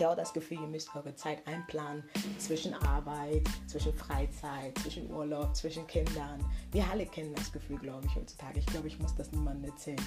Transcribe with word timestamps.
Ihr 0.00 0.10
auch 0.10 0.16
das 0.16 0.32
Gefühl, 0.32 0.60
ihr 0.60 0.66
müsst 0.66 0.94
eure 0.94 1.14
Zeit 1.14 1.46
einplanen 1.46 2.04
zwischen 2.38 2.74
Arbeit, 2.74 3.48
zwischen 3.66 3.94
Freizeit, 3.94 4.76
zwischen 4.78 5.10
Urlaub, 5.10 5.54
zwischen 5.54 5.86
Kindern? 5.86 6.44
Wir 6.72 6.84
alle 6.90 7.06
kennen 7.06 7.34
das 7.34 7.52
Gefühl, 7.52 7.78
glaube 7.78 8.06
ich, 8.06 8.16
heutzutage. 8.16 8.58
Ich 8.58 8.66
glaube, 8.66 8.88
ich 8.88 8.98
muss 8.98 9.14
das 9.14 9.30
niemandem 9.32 9.70
erzählen. 9.70 10.00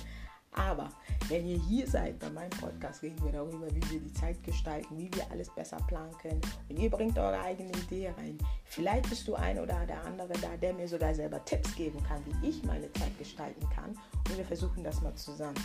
Aber 0.51 0.89
wenn 1.27 1.45
ihr 1.47 1.59
hier 1.59 1.87
seid 1.87 2.17
bei 2.19 2.29
meinem 2.29 2.49
Podcast, 2.49 3.03
reden 3.03 3.23
wir 3.23 3.31
darüber, 3.31 3.67
wie 3.75 3.91
wir 3.91 3.99
die 3.99 4.13
Zeit 4.13 4.41
gestalten, 4.43 4.97
wie 4.97 5.13
wir 5.13 5.29
alles 5.29 5.49
besser 5.53 5.77
planen 5.87 6.17
können. 6.17 6.41
Und 6.69 6.79
ihr 6.79 6.89
bringt 6.89 7.17
eure 7.17 7.39
eigene 7.39 7.71
Idee 7.71 8.09
rein. 8.17 8.37
Vielleicht 8.65 9.07
bist 9.09 9.27
du 9.27 9.35
ein 9.35 9.59
oder 9.59 9.85
der 9.85 10.03
andere 10.03 10.33
da, 10.41 10.57
der 10.57 10.73
mir 10.73 10.87
sogar 10.87 11.13
selber 11.13 11.43
Tipps 11.45 11.75
geben 11.75 12.01
kann, 12.03 12.23
wie 12.25 12.49
ich 12.49 12.63
meine 12.63 12.91
Zeit 12.93 13.17
gestalten 13.19 13.67
kann. 13.69 13.91
Und 14.29 14.37
wir 14.37 14.45
versuchen 14.45 14.83
das 14.83 15.01
mal 15.01 15.13
zusammen. 15.15 15.59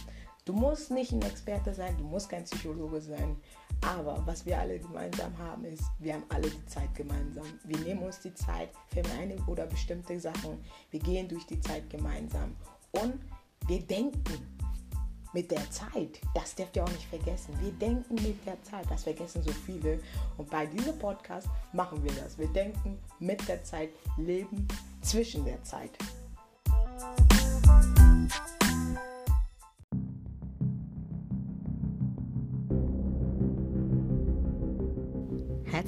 Du 0.45 0.53
musst 0.53 0.91
nicht 0.91 1.13
ein 1.13 1.23
Experte 1.23 1.73
sein, 1.73 1.97
du 1.97 2.05
musst 2.05 2.29
kein 2.29 2.45
Psychologe 2.45 3.01
sein. 3.01 3.37
Aber 3.83 4.23
was 4.25 4.47
wir 4.47 4.59
alle 4.59 4.79
gemeinsam 4.79 5.37
haben, 5.39 5.65
ist, 5.65 5.85
wir 5.99 6.15
haben 6.15 6.25
alle 6.29 6.49
die 6.49 6.67
Zeit 6.67 6.95
gemeinsam. 6.95 7.47
Wir 7.65 7.79
nehmen 7.79 8.03
uns 8.03 8.21
die 8.21 8.35
Zeit 8.35 8.71
für 8.89 9.03
eine 9.19 9.37
oder 9.47 9.67
bestimmte 9.67 10.19
Sachen. 10.21 10.65
Wir 10.91 11.01
gehen 11.01 11.29
durch 11.29 11.47
die 11.47 11.61
Zeit 11.61 11.91
gemeinsam. 11.91 12.57
Und 12.93 13.15
wir 13.67 13.81
denken 13.81 14.23
mit 15.33 15.51
der 15.51 15.69
Zeit. 15.71 16.21
Das 16.35 16.55
dürft 16.55 16.77
ihr 16.77 16.85
auch 16.85 16.91
nicht 16.91 17.07
vergessen. 17.07 17.55
Wir 17.61 17.73
denken 17.73 18.15
mit 18.15 18.47
der 18.47 18.63
Zeit. 18.63 18.87
Das 18.91 19.05
vergessen 19.05 19.43
so 19.43 19.51
viele. 19.51 19.99
Und 20.37 20.49
bei 20.51 20.67
diesem 20.67 20.99
Podcast 20.99 21.49
machen 21.73 22.03
wir 22.05 22.13
das. 22.13 22.39
Wir 22.39 22.49
denken 22.49 22.99
mit 23.19 23.47
der 23.49 23.65
Zeit, 23.65 23.91
leben 24.17 24.69
zwischen 25.01 25.45
der 25.45 25.63
Zeit. 25.65 25.91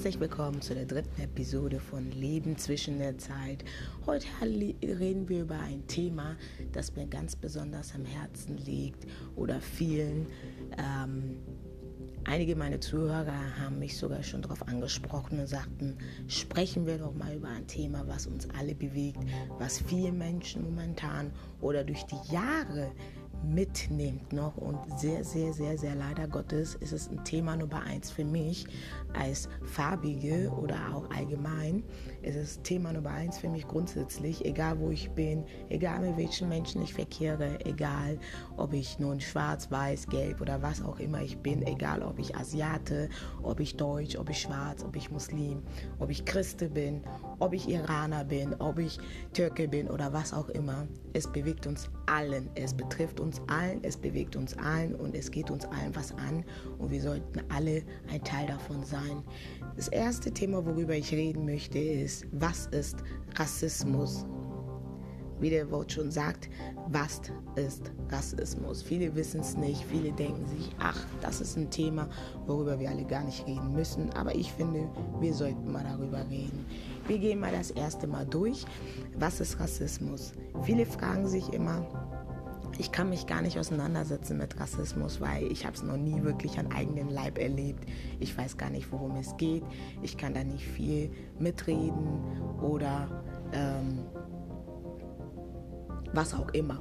Herzlich 0.05 0.21
willkommen 0.21 0.61
zu 0.61 0.75
der 0.75 0.85
dritten 0.85 1.19
Episode 1.23 1.81
von 1.81 2.11
Leben 2.11 2.59
zwischen 2.59 2.99
der 2.99 3.17
Zeit. 3.17 3.65
Heute 4.05 4.27
reden 4.43 5.31
wir 5.31 5.41
über 5.41 5.59
ein 5.59 5.87
Thema, 5.87 6.37
das 6.73 6.95
mir 6.95 7.07
ganz 7.07 7.35
besonders 7.35 7.95
am 7.95 8.05
Herzen 8.05 8.59
liegt 8.59 9.07
oder 9.35 9.63
vielen. 9.63 10.27
Ähm, 10.77 11.39
einige 12.25 12.55
meiner 12.55 12.83
Zuhörer 12.83 13.59
haben 13.59 13.79
mich 13.79 13.97
sogar 13.97 14.23
schon 14.23 14.43
darauf 14.43 14.69
angesprochen 14.69 15.41
und 15.41 15.47
sagten, 15.47 15.97
sprechen 16.29 16.85
wir 16.85 16.99
doch 16.99 17.15
mal 17.15 17.37
über 17.37 17.49
ein 17.49 17.67
Thema, 17.67 18.07
was 18.07 18.27
uns 18.27 18.47
alle 18.59 18.75
bewegt, 18.75 19.21
was 19.59 19.79
viele 19.81 20.13
Menschen 20.13 20.65
momentan 20.65 21.33
oder 21.63 21.83
durch 21.83 22.05
die 22.05 22.31
Jahre 22.31 22.93
mitnimmt 23.45 24.33
noch 24.33 24.57
und 24.57 24.79
sehr, 24.99 25.25
sehr, 25.25 25.53
sehr, 25.53 25.79
sehr 25.79 25.95
leider 25.95 26.27
Gottes 26.27 26.75
ist 26.77 26.93
es 26.93 27.11
ein 27.11 27.25
Thema 27.25 27.57
Nummer 27.57 27.83
eins 27.83 28.11
für 28.11 28.25
mich 28.25 28.67
als 29.13 29.49
Farbige 29.63 30.51
oder 30.51 30.77
auch 30.95 31.11
allgemein. 31.11 31.85
Ist 32.25 32.37
Es 32.37 32.63
Thema 32.63 32.93
Nummer 32.93 33.11
eins 33.11 33.39
für 33.39 33.49
mich 33.49 33.67
grundsätzlich, 33.69 34.45
egal 34.45 34.79
wo 34.81 34.91
ich 34.91 35.11
bin, 35.11 35.45
egal 35.69 36.01
mit 36.01 36.17
welchen 36.17 36.49
Menschen 36.49 36.83
ich 36.83 36.95
verkehre, 36.95 37.59
egal 37.65 38.19
ob 38.57 38.73
ich 38.73 38.99
nun 38.99 39.21
schwarz, 39.21 39.71
weiß, 39.71 40.09
gelb 40.09 40.41
oder 40.41 40.63
was 40.63 40.83
auch 40.83 40.99
immer 40.99 41.21
ich 41.21 41.39
bin, 41.39 41.67
egal 41.67 42.03
ob 42.03 42.19
ich 42.19 42.35
Asiate, 42.35 43.09
ob 43.43 43.61
ich 43.61 43.77
Deutsch, 43.77 44.17
ob 44.17 44.31
ich 44.31 44.41
schwarz, 44.41 44.83
ob 44.83 44.97
ich 44.97 45.11
Muslim, 45.11 45.63
ob 45.99 46.11
ich 46.11 46.25
Christe 46.25 46.69
bin, 46.69 47.03
ob 47.39 47.53
ich 47.53 47.69
Iraner 47.69 48.25
bin, 48.25 48.55
ob 48.55 48.79
ich 48.79 48.99
Türke 49.33 49.69
bin 49.69 49.89
oder 49.89 50.13
was 50.13 50.33
auch 50.33 50.49
immer. 50.49 50.87
Es 51.13 51.31
bewegt 51.31 51.67
uns 51.67 51.91
allen, 52.07 52.49
es 52.55 52.75
betrifft 52.75 53.21
uns 53.21 53.41
allen, 53.49 53.83
es 53.83 53.97
bewegt 53.97 54.37
uns 54.37 54.57
allen 54.59 54.95
und 54.95 55.15
es 55.15 55.31
geht 55.31 55.51
uns 55.51 55.65
allen 55.67 55.95
was 55.95 56.13
an 56.13 56.45
und 56.79 56.91
wir 56.91 57.03
sollten 57.03 57.41
alle 57.51 57.83
ein 58.11 58.23
Teil 58.25 58.47
davon 58.47 58.83
sein. 58.85 59.23
Das 59.77 59.89
erste 59.89 60.31
Thema, 60.31 60.65
worüber 60.65 60.95
ich 60.95 61.13
reden 61.13 61.45
möchte, 61.47 61.79
ist, 61.79 62.27
was 62.31 62.67
ist 62.67 62.99
Rassismus? 63.35 64.25
Wie 65.41 65.51
der 65.51 65.69
Wort 65.73 65.91
schon 65.91 66.13
sagt, 66.13 66.49
was 66.89 67.21
ist 67.57 67.91
Rassismus? 68.09 68.83
Viele 68.83 69.15
wissen 69.17 69.41
es 69.41 69.57
nicht, 69.57 69.85
viele 69.91 70.13
denken 70.13 70.47
sich, 70.47 70.71
ach, 70.79 71.05
das 71.21 71.41
ist 71.41 71.57
ein 71.57 71.71
Thema, 71.71 72.09
worüber 72.47 72.79
wir 72.79 72.89
alle 72.89 73.05
gar 73.05 73.25
nicht 73.25 73.45
reden 73.49 73.73
müssen. 73.73 74.11
Aber 74.13 74.33
ich 74.33 74.53
finde, 74.53 74.89
wir 75.21 75.35
sollten 75.35 75.73
mal 75.73 75.83
darüber 75.83 76.25
reden. 76.31 76.65
Wir 77.09 77.19
gehen 77.19 77.41
mal 77.41 77.53
das 77.53 77.73
erste 77.73 78.07
Mal 78.07 78.27
durch. 78.27 78.65
Was 79.19 79.41
ist 79.41 79.59
Rassismus? 79.59 80.35
Viele 80.63 80.87
fragen 80.87 81.27
sich 81.27 81.53
immer, 81.53 81.85
ich 82.79 82.93
kann 82.93 83.11
mich 83.11 83.27
gar 83.27 83.43
nicht 83.43 83.59
auseinandersetzen 83.59 84.39
mit 84.39 84.59
Rassismus, 84.59 85.21
weil 85.21 85.51
ich 85.51 85.65
habe 85.65 85.77
es 85.77 85.83
noch 85.83 85.97
nie 85.97 86.23
wirklich 86.23 86.59
an 86.59 86.73
eigenen 86.73 87.09
Leib 87.09 87.39
erlebt. 87.39 87.85
Ich 88.21 88.37
weiß 88.37 88.57
gar 88.57 88.71
nicht, 88.71 88.91
worum 88.91 89.17
es 89.17 89.37
geht. 89.37 89.65
Ich 90.03 90.17
kann 90.17 90.35
da 90.35 90.43
nicht 90.45 90.65
viel 90.65 91.11
mitreden 91.39 92.21
oder 92.61 93.09
ähm, 93.53 94.01
was 96.13 96.35
auch 96.35 96.49
immer. 96.51 96.81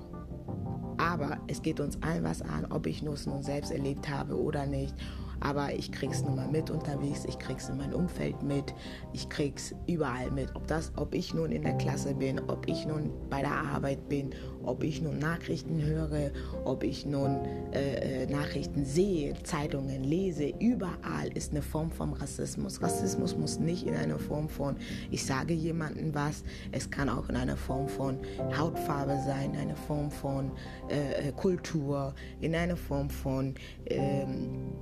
Aber 0.97 1.39
es 1.47 1.61
geht 1.61 1.79
uns 1.79 2.01
allen 2.01 2.23
was 2.23 2.41
an, 2.41 2.65
ob 2.71 2.85
ich 2.85 3.01
es 3.01 3.25
nun 3.25 3.43
selbst 3.43 3.71
erlebt 3.71 4.09
habe 4.09 4.39
oder 4.39 4.65
nicht 4.65 4.95
aber 5.39 5.73
ich 5.73 5.91
krieg's 5.91 6.23
nun 6.23 6.35
mal 6.35 6.47
mit 6.47 6.69
unterwegs, 6.69 7.25
ich 7.25 7.37
krieg's 7.39 7.69
in 7.69 7.77
meinem 7.77 7.93
Umfeld 7.93 8.41
mit, 8.43 8.73
ich 9.13 9.29
krieg's 9.29 9.73
überall 9.87 10.31
mit. 10.31 10.55
Ob 10.55 10.67
das, 10.67 10.91
ob 10.95 11.13
ich 11.13 11.33
nun 11.33 11.51
in 11.51 11.63
der 11.63 11.77
Klasse 11.77 12.13
bin, 12.13 12.39
ob 12.47 12.67
ich 12.67 12.85
nun 12.85 13.11
bei 13.29 13.41
der 13.41 13.51
Arbeit 13.51 14.07
bin, 14.09 14.33
ob 14.63 14.83
ich 14.83 15.01
nun 15.01 15.19
Nachrichten 15.19 15.81
höre, 15.81 16.31
ob 16.65 16.83
ich 16.83 17.05
nun 17.05 17.39
äh, 17.73 18.23
äh, 18.23 18.25
Nachrichten 18.27 18.85
sehe, 18.85 19.33
Zeitungen 19.43 20.03
lese, 20.03 20.53
überall 20.59 21.27
ist 21.33 21.51
eine 21.51 21.61
Form 21.61 21.91
von 21.91 22.13
Rassismus. 22.13 22.81
Rassismus 22.81 23.35
muss 23.37 23.59
nicht 23.59 23.85
in 23.85 23.95
einer 23.95 24.19
Form 24.19 24.49
von, 24.49 24.75
ich 25.11 25.25
sage 25.25 25.53
jemandem 25.53 26.13
was, 26.13 26.43
es 26.71 26.89
kann 26.89 27.09
auch 27.09 27.29
in 27.29 27.35
einer 27.35 27.57
Form 27.57 27.87
von 27.87 28.17
Hautfarbe 28.57 29.19
sein, 29.25 29.53
in 29.53 29.59
einer 29.59 29.75
Form 29.75 30.11
von 30.11 30.51
äh, 30.89 31.29
äh 31.29 31.31
Kultur, 31.33 32.13
in 32.41 32.55
einer 32.55 32.77
Form 32.77 33.09
von 33.09 33.55
ähm, 33.87 34.73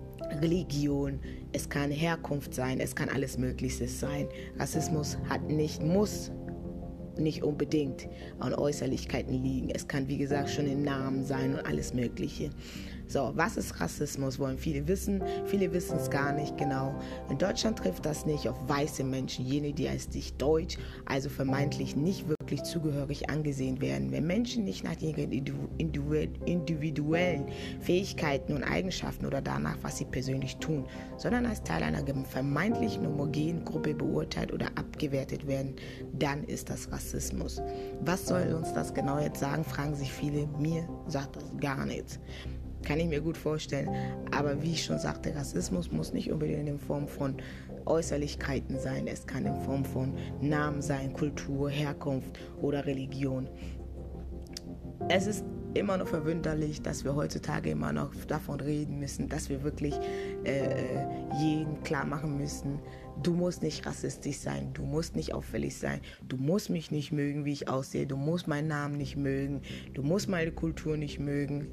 Religion, 0.42 1.20
es 1.52 1.70
kann 1.70 1.92
Herkunft 1.92 2.54
sein, 2.54 2.80
es 2.80 2.96
kann 2.96 3.10
alles 3.10 3.38
Mögliche 3.38 3.88
sein. 3.88 4.28
Rassismus 4.58 5.18
hat 5.30 5.50
nicht, 5.50 5.82
muss 5.82 6.32
nicht 7.18 7.44
unbedingt 7.44 8.08
an 8.40 8.54
Äußerlichkeiten 8.54 9.34
liegen. 9.44 9.70
Es 9.70 9.88
kann, 9.88 10.08
wie 10.08 10.18
gesagt, 10.18 10.50
schon 10.50 10.66
in 10.66 10.84
Namen 10.84 11.26
sein 11.26 11.54
und 11.54 11.66
alles 11.66 11.94
Mögliche. 11.94 12.50
So, 13.12 13.34
was 13.36 13.58
ist 13.58 13.78
Rassismus? 13.82 14.40
Wollen 14.40 14.58
viele 14.58 14.88
wissen. 14.88 15.22
Viele 15.46 15.74
wissen 15.74 15.98
es 15.98 16.10
gar 16.10 16.32
nicht 16.32 16.58
genau. 16.58 16.96
In 17.30 17.38
Deutschland 17.38 17.78
trifft 17.78 18.06
das 18.06 18.26
nicht 18.26 18.48
auf 18.48 18.58
weiße 18.70 19.04
Menschen, 19.04 19.46
jene, 19.46 19.74
die 19.74 19.90
als 19.90 20.06
sich 20.06 20.34
deutsch, 20.36 20.78
also 21.08 21.28
vermeintlich 21.28 21.98
nicht 21.98 22.30
wirklich 22.30 22.64
zugehörig 22.64 23.30
angesehen 23.30 23.82
werden. 23.82 24.14
Wenn 24.14 24.28
Menschen 24.28 24.64
nicht 24.64 24.86
nach 24.86 24.98
ihren 25.02 25.30
individuellen 26.46 27.48
Fähigkeiten 27.82 28.54
und 28.54 28.64
Eigenschaften 28.64 29.26
oder 29.26 29.42
danach, 29.42 29.76
was 29.82 29.98
sie 29.98 30.06
persönlich 30.06 30.56
tun, 30.58 30.86
sondern 31.18 31.46
als 31.46 31.64
Teil 31.64 31.84
einer 31.84 32.06
vermeintlichen 32.24 33.06
homogenen 33.06 33.66
Gruppe 33.66 33.94
beurteilt 33.94 34.54
oder 34.54 34.68
abgewertet 34.76 35.46
werden, 35.48 35.76
dann 36.14 36.46
ist 36.46 36.70
das 36.70 36.90
Rassismus. 36.90 37.62
Was 38.06 38.26
soll 38.26 38.54
uns 38.54 38.72
das 38.72 38.94
genau 38.94 39.20
jetzt 39.20 39.42
sagen, 39.42 39.66
fragen 39.66 39.96
sich 39.96 40.14
viele. 40.14 40.48
Mir 40.60 40.88
sagt 41.08 41.36
das 41.36 41.44
gar 41.60 41.86
nichts. 41.86 42.18
Kann 42.84 43.00
ich 43.00 43.08
mir 43.08 43.22
gut 43.22 43.38
vorstellen. 43.38 43.90
Aber 44.32 44.62
wie 44.62 44.74
ich 44.74 44.84
schon 44.84 45.00
sagte, 45.00 45.36
Rassismus 45.36 45.92
muss 45.92 46.14
nicht 46.14 46.32
unbedingt 46.32 46.68
in 46.68 46.80
Form 46.80 47.08
von 47.08 47.36
Äußerlichkeiten 47.86 48.80
sein. 48.80 49.08
Es 49.08 49.26
kann 49.26 49.46
in 49.46 49.60
Form 49.62 49.86
von 49.86 50.14
Namen 50.42 50.82
sein, 50.82 51.14
Kultur, 51.14 51.70
Herkunft 51.70 52.40
oder 52.62 52.86
Religion. 52.86 53.50
Es 55.10 55.28
ist 55.28 55.44
immer 55.74 55.98
noch 55.98 56.08
verwunderlich, 56.08 56.82
dass 56.82 57.04
wir 57.06 57.16
heutzutage 57.16 57.72
immer 57.72 57.94
noch 57.94 58.14
davon 58.28 58.60
reden 58.60 59.00
müssen, 59.00 59.30
dass 59.30 59.50
wir 59.50 59.64
wirklich 59.64 59.96
äh, 60.44 60.66
äh 60.66 61.08
jeden 61.40 61.82
klar 61.84 62.06
machen 62.06 62.38
müssen, 62.38 62.80
du 63.24 63.34
musst 63.34 63.64
nicht 63.64 63.86
rassistisch 63.86 64.38
sein, 64.38 64.74
du 64.74 64.84
musst 64.84 65.16
nicht 65.16 65.34
auffällig 65.34 65.78
sein, 65.78 66.02
du 66.28 66.38
musst 66.38 66.70
mich 66.70 66.92
nicht 66.92 67.12
mögen, 67.12 67.46
wie 67.46 67.54
ich 67.54 67.70
aussehe, 67.70 68.06
du 68.06 68.18
musst 68.18 68.48
meinen 68.48 68.68
Namen 68.68 68.98
nicht 68.98 69.16
mögen, 69.16 69.62
du 69.94 70.04
musst 70.04 70.28
meine 70.28 70.52
Kultur 70.52 70.98
nicht 70.98 71.20
mögen. 71.20 71.68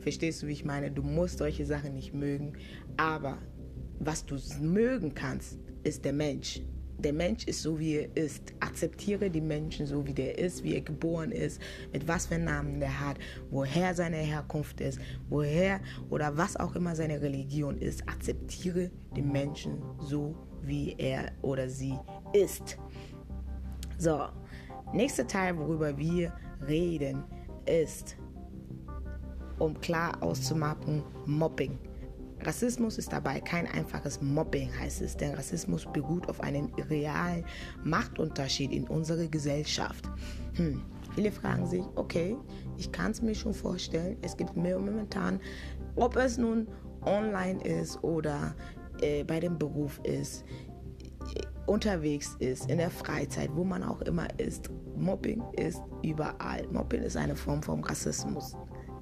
Verstehst 0.00 0.42
du, 0.42 0.46
wie 0.46 0.52
ich 0.52 0.64
meine? 0.64 0.90
Du 0.90 1.02
musst 1.02 1.38
solche 1.38 1.66
Sachen 1.66 1.94
nicht 1.94 2.14
mögen. 2.14 2.54
Aber 2.96 3.38
was 3.98 4.24
du 4.24 4.36
mögen 4.60 5.14
kannst, 5.14 5.58
ist 5.82 6.04
der 6.04 6.12
Mensch. 6.12 6.60
Der 6.98 7.12
Mensch 7.14 7.44
ist 7.44 7.62
so, 7.62 7.78
wie 7.78 7.94
er 7.94 8.16
ist. 8.16 8.52
Akzeptiere 8.60 9.30
die 9.30 9.40
Menschen 9.40 9.86
so, 9.86 10.06
wie 10.06 10.12
der 10.12 10.38
ist, 10.38 10.62
wie 10.64 10.74
er 10.74 10.82
geboren 10.82 11.32
ist, 11.32 11.60
mit 11.92 12.06
was 12.06 12.26
für 12.26 12.38
Namen 12.38 12.78
der 12.78 13.00
hat, 13.00 13.18
woher 13.50 13.94
seine 13.94 14.18
Herkunft 14.18 14.80
ist, 14.82 15.00
woher 15.30 15.80
oder 16.10 16.36
was 16.36 16.56
auch 16.56 16.74
immer 16.76 16.94
seine 16.94 17.22
Religion 17.22 17.78
ist. 17.78 18.06
Akzeptiere 18.06 18.90
den 19.16 19.32
Menschen 19.32 19.82
so, 19.98 20.34
wie 20.62 20.94
er 20.98 21.32
oder 21.40 21.68
sie 21.70 21.94
ist. 22.34 22.76
So, 23.96 24.28
nächster 24.92 25.26
Teil, 25.26 25.56
worüber 25.56 25.96
wir 25.96 26.34
reden, 26.66 27.24
ist 27.66 28.16
um 29.60 29.80
klar 29.80 30.22
auszumachen, 30.22 31.02
Mobbing. 31.26 31.78
Rassismus 32.42 32.96
ist 32.96 33.12
dabei 33.12 33.40
kein 33.40 33.66
einfaches 33.66 34.22
Mobbing, 34.22 34.70
heißt 34.78 35.02
es, 35.02 35.16
denn 35.16 35.34
Rassismus 35.34 35.86
beruht 35.92 36.28
auf 36.28 36.40
einem 36.40 36.72
realen 36.88 37.44
Machtunterschied 37.84 38.72
in 38.72 38.88
unserer 38.88 39.26
Gesellschaft. 39.26 40.08
Hm. 40.54 40.82
Viele 41.14 41.32
fragen 41.32 41.66
sich, 41.66 41.82
okay, 41.96 42.36
ich 42.78 42.90
kann 42.92 43.10
es 43.10 43.20
mir 43.20 43.34
schon 43.34 43.52
vorstellen, 43.52 44.16
es 44.22 44.36
gibt 44.36 44.56
mehr 44.56 44.78
momentan, 44.78 45.40
ob 45.96 46.16
es 46.16 46.38
nun 46.38 46.68
online 47.02 47.62
ist 47.62 48.02
oder 48.02 48.54
äh, 49.02 49.24
bei 49.24 49.40
dem 49.40 49.58
Beruf 49.58 50.00
ist, 50.04 50.44
unterwegs 51.66 52.36
ist, 52.38 52.70
in 52.70 52.78
der 52.78 52.90
Freizeit, 52.90 53.50
wo 53.54 53.64
man 53.64 53.82
auch 53.82 54.00
immer 54.02 54.26
ist. 54.38 54.70
Mobbing 54.96 55.42
ist 55.52 55.80
überall. 56.02 56.66
Mobbing 56.72 57.02
ist 57.02 57.16
eine 57.16 57.36
Form 57.36 57.62
von 57.62 57.82
Rassismus. 57.84 58.56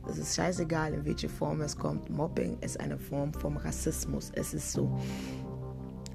Es 0.09 0.19
ist 0.19 0.35
scheißegal, 0.37 0.95
in 0.95 1.05
welche 1.05 1.29
Form 1.29 1.61
es 1.61 1.77
kommt. 1.77 2.09
Mobbing 2.09 2.59
ist 2.61 2.81
eine 2.81 2.99
Form 2.99 3.33
von 3.35 3.57
Rassismus. 3.57 4.33
Es 4.35 4.55
ist 4.55 4.73
so. 4.73 4.91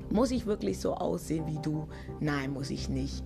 Muss 0.09 0.31
ich 0.31 0.45
wirklich 0.45 0.79
so 0.79 0.95
aussehen 0.95 1.45
wie 1.47 1.59
du? 1.61 1.87
Nein, 2.19 2.53
muss 2.53 2.69
ich 2.69 2.89
nicht. 2.89 3.23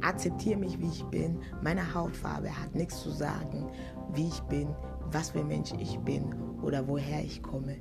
Akzeptiere 0.00 0.58
mich, 0.58 0.78
wie 0.78 0.88
ich 0.88 1.04
bin. 1.04 1.38
Meine 1.62 1.94
Hautfarbe 1.94 2.50
hat 2.50 2.74
nichts 2.74 3.02
zu 3.02 3.10
sagen, 3.10 3.66
wie 4.14 4.28
ich 4.28 4.40
bin, 4.42 4.68
was 5.10 5.30
für 5.30 5.40
ein 5.40 5.48
Mensch 5.48 5.72
ich 5.78 5.98
bin 6.00 6.34
oder 6.62 6.86
woher 6.86 7.24
ich 7.24 7.42
komme 7.42 7.76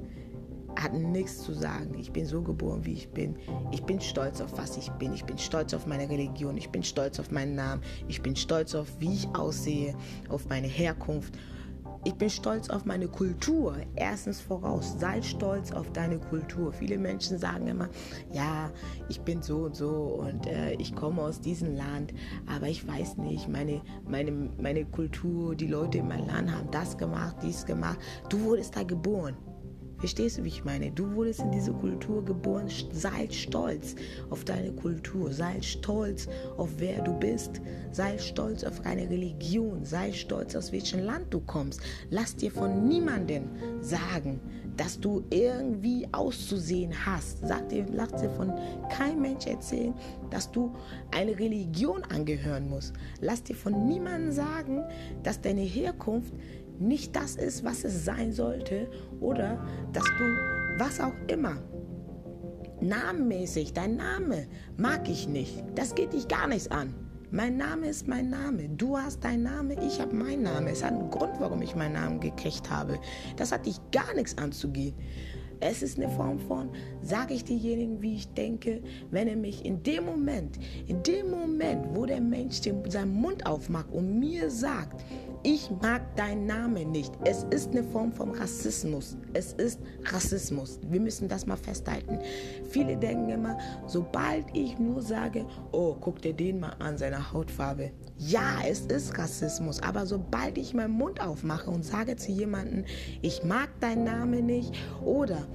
hat 0.77 0.93
nichts 0.93 1.43
zu 1.43 1.53
sagen. 1.53 1.95
Ich 1.97 2.11
bin 2.11 2.25
so 2.25 2.41
geboren, 2.41 2.85
wie 2.85 2.93
ich 2.93 3.09
bin. 3.09 3.35
Ich 3.71 3.83
bin 3.83 3.99
stolz 3.99 4.41
auf 4.41 4.57
was 4.57 4.77
ich 4.77 4.89
bin. 4.91 5.13
Ich 5.13 5.25
bin 5.25 5.37
stolz 5.37 5.73
auf 5.73 5.87
meine 5.87 6.09
Religion. 6.09 6.55
Ich 6.57 6.69
bin 6.69 6.83
stolz 6.83 7.19
auf 7.19 7.31
meinen 7.31 7.55
Namen. 7.55 7.81
Ich 8.07 8.21
bin 8.21 8.35
stolz 8.35 8.75
auf, 8.75 8.87
wie 8.99 9.13
ich 9.13 9.27
aussehe, 9.35 9.95
auf 10.29 10.47
meine 10.49 10.67
Herkunft. 10.67 11.37
Ich 12.07 12.15
bin 12.15 12.29
stolz 12.29 12.69
auf 12.69 12.85
meine 12.85 13.09
Kultur. 13.09 13.75
Erstens 13.97 14.39
voraus, 14.39 14.95
sei 14.97 15.21
stolz 15.21 15.73
auf 15.73 15.91
deine 15.91 16.17
Kultur. 16.17 16.71
Viele 16.71 16.97
Menschen 16.97 17.37
sagen 17.37 17.67
immer, 17.67 17.89
ja, 18.31 18.71
ich 19.09 19.19
bin 19.19 19.41
so 19.41 19.65
und 19.65 19.75
so 19.75 20.23
und 20.25 20.47
äh, 20.47 20.71
ich 20.75 20.95
komme 20.95 21.21
aus 21.21 21.41
diesem 21.41 21.75
Land, 21.75 22.13
aber 22.45 22.69
ich 22.69 22.87
weiß 22.87 23.17
nicht, 23.17 23.49
meine, 23.49 23.81
meine, 24.07 24.31
meine 24.31 24.85
Kultur, 24.85 25.53
die 25.53 25.67
Leute 25.67 25.97
in 25.97 26.07
meinem 26.07 26.27
Land 26.27 26.49
haben 26.49 26.71
das 26.71 26.97
gemacht, 26.97 27.35
dies 27.43 27.65
gemacht. 27.65 27.99
Du 28.29 28.39
wurdest 28.39 28.77
da 28.77 28.83
geboren. 28.83 29.35
Verstehst 29.97 30.37
du, 30.37 30.43
wie 30.43 30.49
ich 30.49 30.63
meine? 30.63 30.91
Du 30.91 31.11
wurdest 31.15 31.39
in 31.39 31.51
diese 31.51 31.73
Kultur 31.73 32.23
geboren. 32.23 32.67
Sei 32.91 33.27
stolz 33.31 33.95
auf 34.29 34.45
deine 34.45 34.71
Kultur. 34.71 35.31
Sei 35.31 35.59
stolz 35.61 36.27
auf 36.57 36.69
wer 36.77 37.01
du 37.01 37.13
bist. 37.13 37.61
Sei 37.91 38.17
stolz 38.19 38.63
auf 38.63 38.79
deine 38.81 39.09
Religion. 39.09 39.83
Sei 39.83 40.11
stolz, 40.11 40.55
aus 40.55 40.71
welchem 40.71 40.99
Land 40.99 41.33
du 41.33 41.39
kommst. 41.39 41.81
Lass 42.11 42.35
dir 42.35 42.51
von 42.51 42.87
niemandem 42.87 43.49
sagen, 43.81 44.39
dass 44.77 44.99
du 44.99 45.23
irgendwie 45.31 46.07
auszusehen 46.11 46.93
hast. 47.05 47.39
Sag 47.45 47.69
dir, 47.69 47.85
lass 47.91 48.11
dir 48.11 48.29
von 48.29 48.53
keinem 48.89 49.21
Mensch 49.21 49.47
erzählen, 49.47 49.95
dass 50.29 50.51
du 50.51 50.75
eine 51.11 51.37
Religion 51.37 52.03
angehören 52.03 52.69
musst. 52.69 52.93
Lass 53.19 53.41
dir 53.41 53.55
von 53.55 53.87
niemandem 53.87 54.31
sagen, 54.31 54.83
dass 55.23 55.41
deine 55.41 55.61
Herkunft 55.61 56.33
nicht 56.79 57.15
das 57.15 57.35
ist, 57.35 57.63
was 57.63 57.83
es 57.83 58.05
sein 58.05 58.31
sollte 58.31 58.89
oder 59.19 59.65
dass 59.93 60.05
du 60.17 60.23
was 60.77 60.99
auch 60.99 61.13
immer 61.27 61.57
namenmäßig, 62.81 63.73
dein 63.73 63.95
Name 63.95 64.47
mag 64.77 65.09
ich 65.09 65.27
nicht. 65.27 65.63
Das 65.75 65.95
geht 65.95 66.13
dich 66.13 66.27
gar 66.27 66.47
nichts 66.47 66.69
an. 66.69 66.93
Mein 67.29 67.57
Name 67.57 67.87
ist 67.87 68.07
mein 68.07 68.29
Name. 68.29 68.69
Du 68.69 68.97
hast 68.97 69.23
deinen 69.23 69.43
Namen, 69.43 69.77
ich 69.81 69.99
habe 69.99 70.15
meinen 70.15 70.43
Namen. 70.43 70.67
Es 70.67 70.83
hat 70.83 70.93
einen 70.93 71.09
Grund, 71.09 71.33
warum 71.39 71.61
ich 71.61 71.75
meinen 71.75 71.93
Namen 71.93 72.19
gekriegt 72.19 72.69
habe. 72.69 72.99
Das 73.35 73.51
hat 73.51 73.65
dich 73.65 73.79
gar 73.91 74.13
nichts 74.13 74.37
anzugehen. 74.37 74.93
Es 75.59 75.81
ist 75.81 75.97
eine 75.97 76.09
Form 76.09 76.39
von, 76.39 76.69
sage 77.01 77.33
ich 77.33 77.43
demjenigen, 77.43 78.01
wie 78.01 78.15
ich 78.15 78.31
denke, 78.33 78.81
wenn 79.09 79.27
er 79.27 79.35
mich 79.35 79.65
in 79.65 79.81
dem 79.81 80.05
Moment, 80.05 80.59
in 80.85 81.01
dem 81.01 81.31
Moment, 81.31 81.87
wo 81.95 82.05
der 82.05 82.21
Mensch 82.21 82.61
seinen 82.87 83.13
Mund 83.13 83.45
aufmacht 83.45 83.91
und 83.91 84.19
mir 84.19 84.51
sagt, 84.51 85.03
ich 85.43 85.69
mag 85.81 86.15
deinen 86.15 86.45
Namen 86.45 86.91
nicht. 86.91 87.13
Es 87.23 87.45
ist 87.51 87.71
eine 87.71 87.83
Form 87.83 88.11
von 88.11 88.31
Rassismus. 88.31 89.17
Es 89.33 89.53
ist 89.53 89.79
Rassismus. 90.05 90.79
Wir 90.89 90.99
müssen 90.99 91.27
das 91.27 91.45
mal 91.45 91.57
festhalten. 91.57 92.19
Viele 92.69 92.97
denken 92.97 93.29
immer, 93.29 93.57
sobald 93.85 94.45
ich 94.53 94.77
nur 94.79 95.01
sage, 95.01 95.45
oh, 95.71 95.95
guck 95.99 96.21
dir 96.21 96.33
den 96.33 96.59
mal 96.59 96.75
an, 96.79 96.97
seine 96.97 97.31
Hautfarbe. 97.31 97.91
Ja, 98.17 98.59
es 98.67 98.81
ist 98.87 99.17
Rassismus. 99.17 99.81
Aber 99.81 100.05
sobald 100.05 100.57
ich 100.57 100.73
meinen 100.73 100.93
Mund 100.93 101.21
aufmache 101.21 101.69
und 101.69 101.85
sage 101.85 102.15
zu 102.15 102.31
jemandem, 102.31 102.85
ich 103.21 103.43
mag 103.43 103.69
deinen 103.79 104.03
Namen 104.03 104.45
nicht 104.45 104.73
oder 105.03 105.47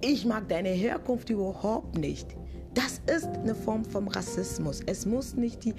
ich 0.00 0.24
mag 0.24 0.48
deine 0.48 0.70
Herkunft 0.70 1.30
überhaupt 1.30 1.98
nicht. 1.98 2.36
Das 2.74 3.00
ist 3.12 3.26
eine 3.26 3.54
Form 3.54 3.84
von 3.84 4.06
Rassismus. 4.06 4.80
Es 4.86 5.06
muss 5.06 5.34
nicht 5.34 5.64
die 5.64 5.74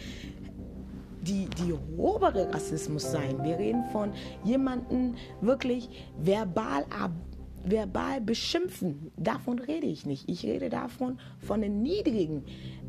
die, 1.22 1.48
die 1.64 1.74
obere 1.98 2.54
Rassismus 2.54 3.12
sein. 3.12 3.44
Wir 3.44 3.58
reden 3.58 3.84
von 3.92 4.12
jemanden 4.44 5.16
wirklich 5.42 5.90
verbal 6.18 6.86
ab 6.90 7.12
verbal 7.66 8.22
beschimpfen. 8.22 9.12
Davon 9.18 9.60
rede 9.60 9.86
ich 9.88 10.06
nicht. 10.06 10.30
Ich 10.30 10.46
rede 10.46 10.70
davon 10.70 11.20
von 11.40 11.64
einem 11.64 11.82
niedrigen 11.82 12.44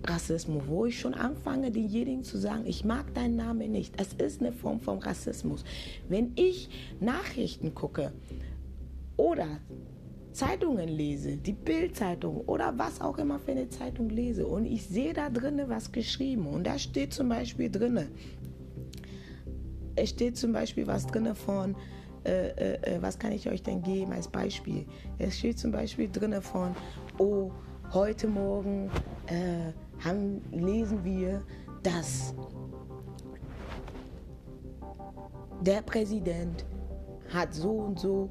Rassismus, 0.04 0.62
wo 0.66 0.86
ich 0.86 0.98
schon 0.98 1.14
anfange, 1.14 1.70
denjenigen 1.70 2.22
zu 2.22 2.38
sagen, 2.38 2.64
ich 2.66 2.84
mag 2.84 3.12
deinen 3.14 3.36
Namen 3.36 3.72
nicht. 3.72 3.94
Es 4.00 4.14
ist 4.14 4.40
eine 4.40 4.52
Form 4.52 4.80
von 4.80 4.98
Rassismus. 4.98 5.64
Wenn 6.08 6.32
ich 6.36 6.68
Nachrichten 7.00 7.74
gucke 7.74 8.12
oder 9.16 9.58
Zeitungen 10.32 10.88
lese, 10.88 11.36
die 11.36 11.52
Bildzeitung 11.52 12.42
oder 12.42 12.72
was 12.76 13.00
auch 13.00 13.18
immer 13.18 13.38
für 13.38 13.52
eine 13.52 13.68
Zeitung 13.68 14.10
lese 14.10 14.46
und 14.46 14.64
ich 14.64 14.86
sehe 14.86 15.12
da 15.12 15.28
drinnen 15.28 15.68
was 15.68 15.90
geschrieben 15.90 16.46
und 16.46 16.66
da 16.66 16.78
steht 16.78 17.12
zum 17.12 17.28
Beispiel 17.28 17.70
drinnen, 17.70 18.08
es 19.96 20.10
steht 20.10 20.36
zum 20.36 20.52
Beispiel 20.52 20.86
was 20.86 21.06
drinnen 21.06 21.34
von, 21.34 21.76
äh, 22.24 22.48
äh, 22.48 22.96
äh, 22.96 23.02
was 23.02 23.18
kann 23.18 23.32
ich 23.32 23.48
euch 23.48 23.62
denn 23.62 23.82
geben 23.82 24.12
als 24.12 24.28
Beispiel? 24.28 24.86
Es 25.18 25.38
steht 25.38 25.58
zum 25.58 25.72
Beispiel 25.72 26.08
drinnen 26.10 26.42
von, 26.42 26.74
oh, 27.18 27.50
heute 27.92 28.28
Morgen 28.28 28.90
äh, 29.26 29.72
haben, 30.04 30.40
lesen 30.52 31.04
wir, 31.04 31.42
dass 31.82 32.34
der 35.60 35.82
Präsident 35.82 36.64
hat 37.32 37.54
so 37.54 37.70
und 37.70 37.98
so 37.98 38.30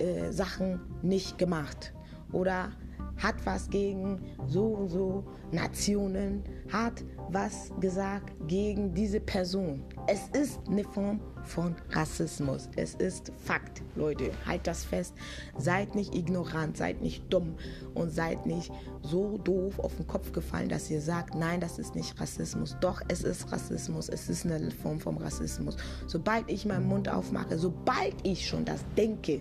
äh, 0.00 0.32
Sachen 0.32 0.80
nicht 1.02 1.38
gemacht 1.38 1.92
oder 2.32 2.70
hat 3.16 3.34
was 3.44 3.68
gegen 3.68 4.20
so 4.46 4.64
und 4.64 4.88
so 4.88 5.24
Nationen, 5.52 6.42
hat 6.72 7.04
was 7.28 7.70
gesagt 7.80 8.32
gegen 8.46 8.94
diese 8.94 9.20
Person. 9.20 9.82
Es 10.12 10.26
ist 10.36 10.58
eine 10.66 10.82
Form 10.82 11.20
von 11.44 11.76
Rassismus. 11.90 12.68
Es 12.74 12.94
ist 12.96 13.30
Fakt, 13.44 13.80
Leute. 13.94 14.32
Halt 14.44 14.66
das 14.66 14.82
fest. 14.82 15.14
Seid 15.56 15.94
nicht 15.94 16.16
ignorant, 16.16 16.76
seid 16.76 17.00
nicht 17.00 17.32
dumm 17.32 17.54
und 17.94 18.10
seid 18.10 18.44
nicht 18.44 18.72
so 19.02 19.38
doof 19.38 19.78
auf 19.78 19.94
den 19.94 20.08
Kopf 20.08 20.32
gefallen, 20.32 20.68
dass 20.68 20.90
ihr 20.90 21.00
sagt, 21.00 21.36
nein, 21.36 21.60
das 21.60 21.78
ist 21.78 21.94
nicht 21.94 22.20
Rassismus. 22.20 22.76
Doch, 22.80 23.00
es 23.06 23.22
ist 23.22 23.52
Rassismus. 23.52 24.08
Es 24.08 24.28
ist 24.28 24.44
eine 24.46 24.72
Form 24.72 24.98
von 24.98 25.16
Rassismus. 25.16 25.76
Sobald 26.08 26.50
ich 26.50 26.66
meinen 26.66 26.88
Mund 26.88 27.08
aufmache, 27.08 27.56
sobald 27.56 28.16
ich 28.24 28.44
schon 28.44 28.64
das 28.64 28.84
denke, 28.96 29.40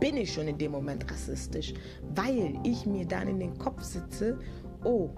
bin 0.00 0.16
ich 0.16 0.32
schon 0.32 0.48
in 0.48 0.58
dem 0.58 0.72
Moment 0.72 1.08
rassistisch, 1.08 1.74
weil 2.16 2.58
ich 2.64 2.86
mir 2.86 3.06
dann 3.06 3.28
in 3.28 3.38
den 3.38 3.56
Kopf 3.56 3.84
sitze, 3.84 4.36
oh, 4.82 5.10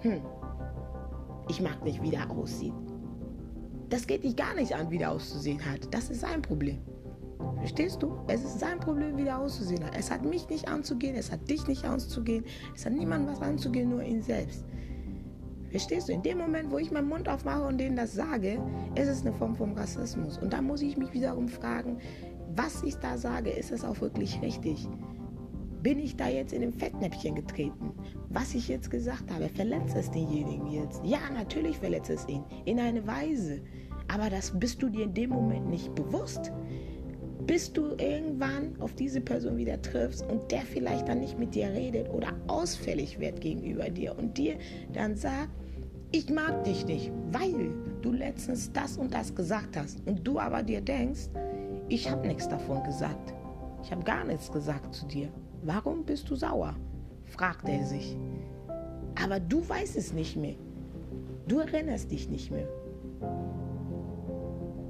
hm, 0.00 0.20
ich 1.48 1.62
mag 1.62 1.82
nicht, 1.84 2.02
wie 2.02 2.10
der 2.10 2.30
aussieht. 2.30 2.74
Das 3.88 4.06
geht 4.06 4.24
dich 4.24 4.36
gar 4.36 4.54
nicht 4.54 4.74
an, 4.74 4.90
wie 4.90 4.98
der 4.98 5.10
auszusehen 5.10 5.64
hat. 5.64 5.92
Das 5.92 6.10
ist 6.10 6.20
sein 6.20 6.42
Problem. 6.42 6.78
Verstehst 7.58 8.02
du? 8.02 8.18
Es 8.26 8.44
ist 8.44 8.60
sein 8.60 8.78
Problem, 8.78 9.16
wie 9.16 9.24
der 9.24 9.38
auszusehen 9.38 9.84
hat. 9.84 9.96
Es 9.96 10.10
hat 10.10 10.24
mich 10.24 10.48
nicht 10.48 10.68
anzugehen, 10.68 11.16
es 11.16 11.32
hat 11.32 11.48
dich 11.48 11.66
nicht 11.66 11.84
anzugehen, 11.84 12.44
es 12.74 12.84
hat 12.84 12.92
niemand 12.92 13.26
was 13.28 13.40
anzugehen, 13.40 13.90
nur 13.90 14.02
ihn 14.02 14.22
selbst. 14.22 14.64
Verstehst 15.70 16.08
du? 16.08 16.12
In 16.12 16.22
dem 16.22 16.38
Moment, 16.38 16.70
wo 16.70 16.78
ich 16.78 16.92
meinen 16.92 17.08
Mund 17.08 17.28
aufmache 17.28 17.62
und 17.62 17.78
denen 17.78 17.96
das 17.96 18.12
sage, 18.12 18.60
ist 18.94 19.08
es 19.08 19.22
eine 19.22 19.32
Form 19.32 19.56
von 19.56 19.72
Rassismus. 19.72 20.38
Und 20.38 20.52
da 20.52 20.62
muss 20.62 20.82
ich 20.82 20.96
mich 20.96 21.12
wiederum 21.12 21.48
fragen, 21.48 21.98
was 22.54 22.82
ich 22.82 22.94
da 22.96 23.18
sage, 23.18 23.50
ist 23.50 23.72
es 23.72 23.84
auch 23.84 24.00
wirklich 24.00 24.40
richtig? 24.40 24.88
Bin 25.82 25.98
ich 25.98 26.16
da 26.16 26.28
jetzt 26.28 26.52
in 26.52 26.60
dem 26.60 26.72
Fettnäpfchen 26.72 27.34
getreten? 27.34 27.92
Was 28.34 28.52
ich 28.52 28.66
jetzt 28.66 28.90
gesagt 28.90 29.30
habe, 29.32 29.48
verletzt 29.48 29.94
es 29.94 30.10
denjenigen 30.10 30.66
jetzt? 30.66 31.00
Ja, 31.04 31.20
natürlich 31.32 31.78
verletzt 31.78 32.10
es 32.10 32.26
ihn. 32.28 32.42
In 32.64 32.80
einer 32.80 33.06
Weise. 33.06 33.60
Aber 34.08 34.28
das 34.28 34.58
bist 34.58 34.82
du 34.82 34.88
dir 34.88 35.04
in 35.04 35.14
dem 35.14 35.30
Moment 35.30 35.70
nicht 35.70 35.94
bewusst. 35.94 36.50
Bis 37.46 37.72
du 37.72 37.94
irgendwann 37.96 38.74
auf 38.80 38.92
diese 38.94 39.20
Person 39.20 39.56
wieder 39.56 39.80
triffst 39.80 40.28
und 40.28 40.50
der 40.50 40.62
vielleicht 40.62 41.08
dann 41.08 41.20
nicht 41.20 41.38
mit 41.38 41.54
dir 41.54 41.68
redet 41.68 42.10
oder 42.12 42.34
ausfällig 42.48 43.20
wird 43.20 43.40
gegenüber 43.40 43.88
dir 43.88 44.18
und 44.18 44.36
dir 44.36 44.56
dann 44.92 45.16
sagt, 45.16 45.50
ich 46.10 46.28
mag 46.28 46.64
dich 46.64 46.86
nicht, 46.86 47.12
weil 47.30 47.70
du 48.02 48.10
letztens 48.10 48.72
das 48.72 48.96
und 48.96 49.14
das 49.14 49.32
gesagt 49.32 49.76
hast 49.76 50.04
und 50.06 50.26
du 50.26 50.40
aber 50.40 50.64
dir 50.64 50.80
denkst, 50.80 51.28
ich 51.88 52.10
habe 52.10 52.26
nichts 52.26 52.48
davon 52.48 52.82
gesagt. 52.82 53.32
Ich 53.84 53.92
habe 53.92 54.02
gar 54.02 54.24
nichts 54.24 54.50
gesagt 54.50 54.92
zu 54.92 55.06
dir. 55.06 55.28
Warum 55.62 56.04
bist 56.04 56.28
du 56.30 56.34
sauer? 56.34 56.74
Fragte 57.26 57.72
er 57.72 57.84
sich. 57.84 58.16
Aber 59.22 59.40
du 59.40 59.66
weißt 59.68 59.96
es 59.96 60.12
nicht 60.12 60.36
mehr. 60.36 60.56
Du 61.48 61.58
erinnerst 61.58 62.10
dich 62.10 62.28
nicht 62.28 62.50
mehr. 62.50 62.68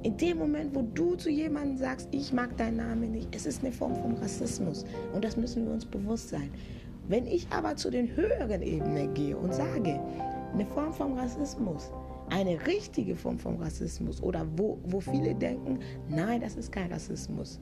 In 0.03 0.17
dem 0.17 0.37
Moment, 0.37 0.75
wo 0.75 0.83
du 0.83 1.15
zu 1.15 1.29
jemandem 1.29 1.77
sagst, 1.77 2.09
ich 2.11 2.31
mag 2.31 2.55
deinen 2.57 2.77
Namen 2.77 3.11
nicht, 3.11 3.35
es 3.35 3.45
ist 3.45 3.63
eine 3.63 3.71
Form 3.71 3.95
von 3.95 4.15
Rassismus. 4.17 4.85
Und 5.13 5.23
das 5.23 5.35
müssen 5.35 5.65
wir 5.65 5.73
uns 5.73 5.85
bewusst 5.85 6.29
sein. 6.29 6.51
Wenn 7.07 7.25
ich 7.27 7.47
aber 7.49 7.75
zu 7.75 7.89
den 7.89 8.15
höheren 8.15 8.61
Ebenen 8.61 9.13
gehe 9.13 9.35
und 9.35 9.53
sage, 9.53 9.99
eine 10.53 10.65
Form 10.67 10.93
von 10.93 11.17
Rassismus, 11.17 11.91
eine 12.29 12.65
richtige 12.65 13.15
Form 13.15 13.37
von 13.37 13.57
Rassismus 13.57 14.21
oder 14.21 14.47
wo, 14.55 14.79
wo 14.85 14.99
viele 14.99 15.35
denken, 15.35 15.79
nein, 16.09 16.41
das 16.41 16.55
ist 16.55 16.71
kein 16.71 16.91
Rassismus. 16.91 17.59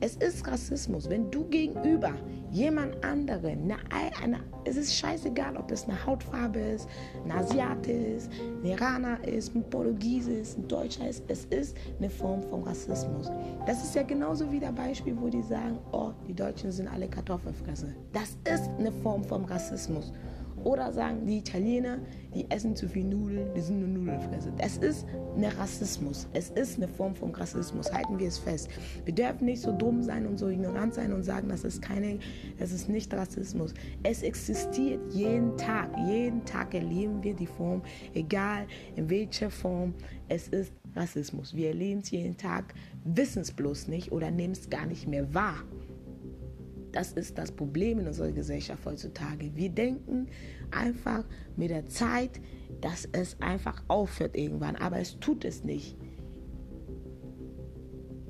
Es 0.00 0.16
ist 0.16 0.46
Rassismus, 0.46 1.08
wenn 1.08 1.30
du 1.30 1.44
gegenüber 1.48 2.12
jemand 2.50 3.02
anderen, 3.04 3.62
eine, 3.62 3.76
eine, 4.22 4.40
es 4.64 4.76
ist 4.76 4.94
scheißegal, 4.94 5.56
ob 5.56 5.70
es 5.70 5.84
eine 5.84 6.04
Hautfarbe 6.04 6.58
ist, 6.58 6.88
ein 7.24 7.32
Asiate 7.32 7.92
ist, 7.92 8.30
ein 8.32 8.64
Iraner 8.64 9.22
ist, 9.26 9.54
ein 9.54 9.68
Portugiese 9.70 10.32
ist, 10.32 10.58
ein 10.58 10.68
Deutscher 10.68 11.08
ist, 11.08 11.24
es 11.28 11.44
ist 11.46 11.76
eine 11.98 12.10
Form 12.10 12.42
von 12.42 12.62
Rassismus. 12.64 13.30
Das 13.66 13.82
ist 13.82 13.94
ja 13.94 14.02
genauso 14.02 14.50
wie 14.50 14.60
der 14.60 14.72
Beispiel, 14.72 15.16
wo 15.18 15.28
die 15.28 15.42
sagen, 15.42 15.78
oh, 15.92 16.12
die 16.26 16.34
Deutschen 16.34 16.70
sind 16.70 16.88
alle 16.88 17.08
Kartoffelfresser. 17.08 17.88
Das 18.12 18.36
ist 18.52 18.68
eine 18.78 18.92
Form 18.92 19.24
von 19.24 19.44
Rassismus. 19.44 20.12
Oder 20.64 20.92
sagen 20.92 21.26
die 21.26 21.38
Italiener, 21.38 21.98
die 22.34 22.50
essen 22.50 22.74
zu 22.74 22.88
viel 22.88 23.04
Nudeln, 23.04 23.52
die 23.54 23.60
sind 23.60 23.80
nur 23.80 23.88
Nudelfresser. 23.88 24.52
Es 24.58 24.78
ist 24.78 25.06
ein 25.36 25.44
Rassismus. 25.44 26.26
Es 26.32 26.50
ist 26.50 26.76
eine 26.76 26.88
Form 26.88 27.14
von 27.14 27.34
Rassismus. 27.34 27.92
Halten 27.92 28.18
wir 28.18 28.28
es 28.28 28.38
fest. 28.38 28.68
Wir 29.04 29.14
dürfen 29.14 29.44
nicht 29.44 29.62
so 29.62 29.72
dumm 29.72 30.02
sein 30.02 30.26
und 30.26 30.38
so 30.38 30.48
ignorant 30.48 30.94
sein 30.94 31.12
und 31.12 31.22
sagen, 31.22 31.48
das 31.48 31.64
ist 31.64 31.82
keine, 31.82 32.18
das 32.58 32.72
ist 32.72 32.88
nicht 32.88 33.12
Rassismus. 33.12 33.74
Es 34.02 34.22
existiert 34.22 35.00
jeden 35.12 35.56
Tag. 35.56 35.90
Jeden 36.08 36.44
Tag 36.44 36.74
erleben 36.74 37.22
wir 37.22 37.34
die 37.34 37.46
Form, 37.46 37.82
egal 38.14 38.66
in 38.96 39.10
welcher 39.10 39.50
Form. 39.50 39.94
Es 40.28 40.48
ist 40.48 40.72
Rassismus. 40.96 41.54
Wir 41.54 41.68
erleben 41.68 42.00
es 42.00 42.10
jeden 42.10 42.36
Tag, 42.36 42.74
wissen 43.04 43.42
es 43.42 43.52
bloß 43.52 43.88
nicht 43.88 44.12
oder 44.12 44.30
nehmen 44.30 44.52
es 44.52 44.70
gar 44.70 44.86
nicht 44.86 45.06
mehr 45.06 45.34
wahr. 45.34 45.62
Das 46.94 47.10
ist 47.10 47.38
das 47.38 47.50
Problem 47.50 47.98
in 47.98 48.06
unserer 48.06 48.30
Gesellschaft 48.30 48.86
heutzutage. 48.86 49.50
Wir 49.56 49.68
denken 49.68 50.28
einfach 50.70 51.24
mit 51.56 51.70
der 51.70 51.88
Zeit, 51.88 52.40
dass 52.80 53.08
es 53.10 53.36
einfach 53.40 53.82
aufhört 53.88 54.36
irgendwann, 54.36 54.76
aber 54.76 55.00
es 55.00 55.18
tut 55.18 55.44
es 55.44 55.64
nicht. 55.64 55.96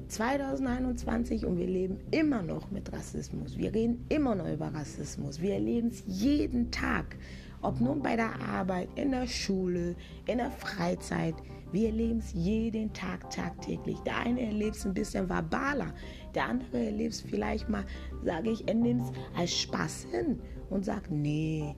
2021 0.09 1.45
und 1.45 1.59
wir 1.59 1.67
leben 1.67 1.99
immer 2.11 2.43
noch 2.43 2.71
mit 2.71 2.91
Rassismus. 2.91 3.59
Wir 3.59 3.75
reden 3.75 4.07
immer 4.09 4.35
noch 4.35 4.51
über 4.51 4.69
Rassismus. 4.69 5.43
Wir 5.43 5.55
erleben 5.55 5.89
es 5.89 6.03
jeden 6.07 6.71
Tag. 6.71 7.19
Ob 7.65 7.81
nun 7.81 8.03
bei 8.03 8.15
der 8.15 8.39
Arbeit, 8.43 8.91
in 8.95 9.13
der 9.13 9.27
Schule, 9.27 9.97
in 10.27 10.37
der 10.37 10.51
Freizeit. 10.51 11.35
Wir 11.73 11.89
erleben 11.89 12.19
es 12.19 12.35
jeden 12.35 12.93
Tag, 12.93 13.31
tagtäglich. 13.31 13.99
Der 14.01 14.19
eine 14.19 14.43
erlebt 14.43 14.77
es 14.77 14.85
ein 14.85 14.93
bisschen 14.93 15.31
verbaler, 15.31 15.95
der 16.35 16.45
andere 16.45 16.85
erlebt 16.85 17.15
es 17.15 17.23
vielleicht 17.23 17.71
mal, 17.71 17.87
sage 18.23 18.51
ich, 18.51 18.69
er 18.69 18.75
nimmt 18.75 19.05
es 19.05 19.13
als 19.35 19.59
Spaß 19.59 20.09
hin 20.11 20.39
und 20.69 20.85
sagt, 20.85 21.11
nee, 21.11 21.75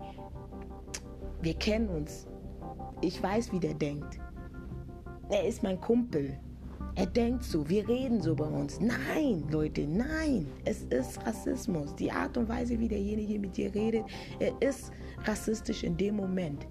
wir 1.40 1.54
kennen 1.54 1.88
uns. 1.88 2.26
Ich 3.00 3.22
weiß, 3.22 3.52
wie 3.52 3.60
der 3.60 3.74
denkt. 3.74 4.18
Er 5.30 5.46
ist 5.46 5.62
mein 5.62 5.80
Kumpel. 5.80 6.36
Er 6.94 7.06
denkt 7.06 7.44
so, 7.44 7.68
wir 7.68 7.86
reden 7.86 8.22
so 8.22 8.34
bei 8.34 8.46
uns. 8.46 8.80
Nein, 8.80 9.44
Leute, 9.50 9.86
nein. 9.86 10.46
Es 10.64 10.82
ist 10.84 11.24
Rassismus. 11.26 11.94
Die 11.96 12.10
Art 12.10 12.36
und 12.36 12.48
Weise, 12.48 12.78
wie 12.78 12.88
derjenige 12.88 13.38
mit 13.38 13.56
dir 13.56 13.74
redet, 13.74 14.04
er 14.38 14.52
ist 14.60 14.92
rassistisch 15.24 15.82
in 15.82 15.96
dem 15.96 16.16
Moment. 16.16 16.66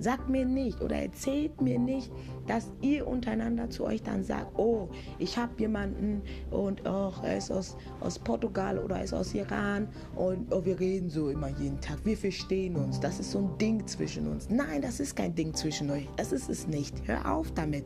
Sagt 0.00 0.28
mir 0.28 0.44
nicht 0.44 0.80
oder 0.80 0.96
erzählt 0.96 1.60
mir 1.60 1.78
nicht, 1.78 2.12
dass 2.46 2.70
ihr 2.80 3.08
untereinander 3.08 3.68
zu 3.68 3.84
euch 3.84 4.00
dann 4.02 4.22
sagt, 4.22 4.56
oh, 4.56 4.88
ich 5.18 5.36
habe 5.36 5.52
jemanden 5.58 6.22
und 6.52 6.82
oh, 6.86 7.12
er 7.24 7.38
ist 7.38 7.50
aus, 7.50 7.76
aus 7.98 8.18
Portugal 8.18 8.78
oder 8.78 8.98
er 8.98 9.04
ist 9.04 9.14
aus 9.14 9.34
Iran 9.34 9.88
und 10.14 10.52
oh, 10.54 10.64
wir 10.64 10.78
reden 10.78 11.10
so 11.10 11.30
immer 11.30 11.48
jeden 11.48 11.80
Tag. 11.80 11.98
Wir 12.04 12.16
verstehen 12.16 12.76
uns. 12.76 13.00
Das 13.00 13.18
ist 13.18 13.32
so 13.32 13.40
ein 13.40 13.58
Ding 13.58 13.84
zwischen 13.88 14.28
uns. 14.28 14.48
Nein, 14.48 14.82
das 14.82 15.00
ist 15.00 15.16
kein 15.16 15.34
Ding 15.34 15.52
zwischen 15.52 15.90
euch. 15.90 16.08
Das 16.16 16.30
ist 16.30 16.48
es 16.48 16.68
nicht. 16.68 16.94
Hör 17.06 17.34
auf 17.34 17.50
damit. 17.52 17.84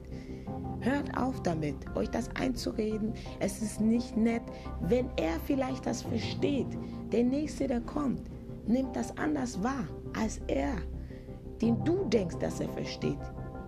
Hört 0.82 1.16
auf 1.16 1.42
damit, 1.42 1.74
euch 1.96 2.10
das 2.10 2.28
einzureden. 2.36 3.14
Es 3.40 3.62
ist 3.62 3.80
nicht 3.80 4.16
nett, 4.16 4.42
wenn 4.80 5.06
er 5.16 5.40
vielleicht 5.46 5.86
das 5.86 6.02
versteht. 6.02 6.66
Der 7.10 7.24
Nächste, 7.24 7.66
der 7.66 7.80
kommt, 7.80 8.22
nimmt 8.66 8.94
das 8.94 9.16
anders 9.16 9.62
wahr 9.62 9.86
als 10.14 10.40
er 10.46 10.76
den 11.62 11.82
du 11.84 12.04
denkst, 12.06 12.36
dass 12.40 12.60
er 12.60 12.68
versteht. 12.68 13.18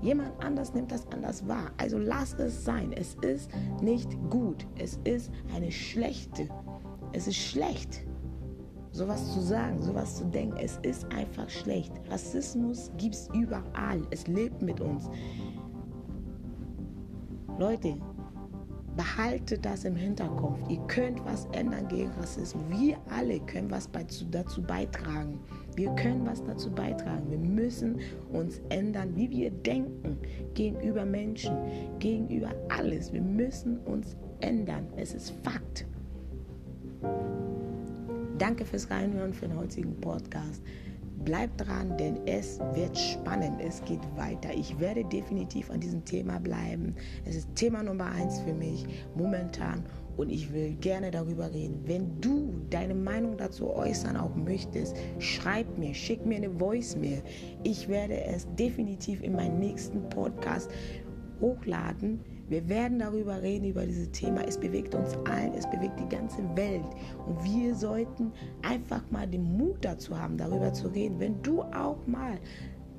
Jemand 0.02 0.33
anders 0.44 0.75
nimmt 0.75 0.90
das 0.90 1.06
anders 1.12 1.47
wahr. 1.49 1.71
Also 1.78 1.97
lass 1.97 2.35
es 2.35 2.64
sein. 2.64 2.92
Es 2.92 3.14
ist 3.23 3.49
nicht 3.80 4.11
gut. 4.28 4.66
Es 4.76 4.99
ist 5.04 5.30
eine 5.54 5.71
schlechte. 5.71 6.49
Es 7.12 7.28
ist 7.28 7.37
schlecht, 7.37 8.04
sowas 8.90 9.33
zu 9.33 9.40
sagen, 9.40 9.80
sowas 9.80 10.16
zu 10.16 10.25
denken. 10.25 10.56
Es 10.59 10.78
ist 10.83 11.06
einfach 11.14 11.49
schlecht. 11.49 11.92
Rassismus 12.11 12.90
gibt 12.99 13.14
es 13.14 13.28
überall. 13.33 14.02
Es 14.11 14.26
lebt 14.26 14.61
mit 14.61 14.80
uns. 14.80 15.09
Leute, 17.58 17.94
behaltet 18.96 19.64
das 19.64 19.84
im 19.84 19.94
Hinterkopf. 19.94 20.58
Ihr 20.68 20.80
könnt 20.87 21.25
was 21.25 21.46
ändern 21.52 21.87
gegen 21.88 22.11
Rassismus. 22.12 22.64
Wir 22.68 22.96
alle 23.11 23.38
können 23.40 23.70
was 23.70 23.88
dazu 24.30 24.62
beitragen. 24.62 25.38
Wir 25.76 25.90
können 25.94 26.26
was 26.26 26.42
dazu 26.44 26.70
beitragen. 26.70 27.30
Wir 27.30 27.38
müssen 27.38 28.00
uns 28.32 28.61
ändern, 28.70 29.14
wie 29.14 29.30
wir 29.30 29.50
denken 29.50 30.18
gegenüber 30.54 31.04
Menschen, 31.04 31.56
gegenüber 31.99 32.50
alles. 32.68 33.12
Wir 33.12 33.23
müssen 33.23 33.78
uns 33.80 34.16
ändern. 34.40 34.87
Es 34.96 35.14
ist 35.14 35.30
Fakt. 35.42 35.87
Danke 38.38 38.64
fürs 38.64 38.90
Reinhören 38.90 39.32
für 39.32 39.46
den 39.46 39.56
heutigen 39.56 39.94
Podcast. 40.00 40.62
Bleibt 41.25 41.66
dran, 41.66 41.97
denn 41.97 42.26
es 42.26 42.61
wird 42.75 42.99
spannend. 42.99 43.61
Es 43.61 43.83
geht 43.85 44.02
weiter. 44.16 44.50
Ich 44.54 44.78
werde 44.78 45.04
definitiv 45.04 45.71
an 45.71 45.81
diesem 45.81 46.04
Thema 46.04 46.38
bleiben. 46.38 46.95
Es 47.25 47.35
ist 47.37 47.54
Thema 47.54 47.83
Nummer 47.83 48.11
eins 48.11 48.40
für 48.40 48.52
mich 48.52 48.85
momentan 49.16 49.85
und 50.16 50.31
ich 50.31 50.52
will 50.52 50.75
gerne 50.75 51.11
darüber 51.11 51.52
reden. 51.52 51.81
Wenn 51.85 52.21
du 52.21 52.52
deine 52.71 52.95
Meinung 52.95 53.37
dazu 53.37 53.71
äußern 53.71 54.16
auch 54.16 54.35
möchtest, 54.35 54.97
schreib 55.19 55.78
mir, 55.78 55.95
schick 55.95 56.26
mir 56.26 56.37
eine 56.37 56.50
Voice-Mail. 56.50 57.23
Ich 57.62 57.88
werde 57.88 58.21
es 58.25 58.47
definitiv 58.57 59.23
in 59.23 59.33
meinen 59.33 59.59
nächsten 59.59 60.09
Podcast 60.11 60.71
hochladen. 61.40 62.21
Wir 62.54 62.68
werden 62.68 63.00
darüber 63.00 63.42
reden, 63.42 63.64
über 63.64 63.84
dieses 63.84 64.12
Thema. 64.12 64.42
Es 64.46 64.56
bewegt 64.56 64.94
uns 64.94 65.16
allen, 65.28 65.54
es 65.54 65.68
bewegt 65.68 65.99
die 65.99 66.08
ganze 66.08 66.38
Welt. 66.54 66.84
Und 67.26 67.42
wir 67.42 67.75
sollten 67.75 68.30
einfach 68.62 69.02
mal 69.11 69.26
den 69.26 69.56
Mut 69.56 69.84
dazu 69.84 70.16
haben, 70.16 70.37
darüber 70.37 70.73
zu 70.73 70.87
reden. 70.87 71.18
Wenn 71.18 71.42
du 71.42 71.62
auch 71.62 72.06
mal 72.06 72.38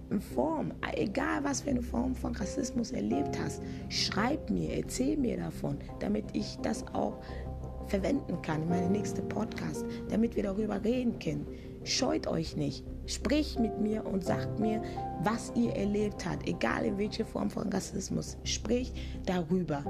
in 0.10 0.20
Form, 0.20 0.74
egal 0.98 1.42
was 1.46 1.62
für 1.62 1.70
eine 1.70 1.82
Form 1.82 2.14
von 2.16 2.36
Rassismus 2.36 2.92
erlebt 2.92 3.40
hast, 3.42 3.62
schreib 3.88 4.50
mir, 4.50 4.76
erzähl 4.76 5.16
mir 5.16 5.38
davon, 5.38 5.78
damit 6.00 6.26
ich 6.34 6.58
das 6.62 6.86
auch 6.94 7.22
verwenden 7.88 8.42
kann 8.42 8.62
in 8.64 8.68
meinem 8.68 8.92
nächsten 8.92 9.26
Podcast, 9.30 9.86
damit 10.10 10.36
wir 10.36 10.44
darüber 10.44 10.84
reden 10.84 11.18
können. 11.18 11.48
Scheut 11.86 12.26
euch 12.26 12.58
nicht. 12.58 12.84
Spricht 13.06 13.60
mit 13.60 13.80
mir 13.80 14.06
und 14.06 14.26
sagt 14.26 14.60
mir, 14.60 14.82
was 15.24 15.54
ihr 15.56 15.76
erlebt 15.76 16.26
habt, 16.26 16.48
egal 16.48 16.84
in 16.84 16.98
welcher 16.98 17.26
Form 17.26 17.52
von 17.52 17.70
Rassismus. 17.72 18.38
Spricht 18.44 18.96
darüber. 19.26 19.84